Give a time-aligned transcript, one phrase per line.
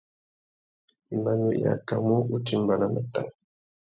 [1.17, 3.31] Mbanu i akamú utimbāna nà tang.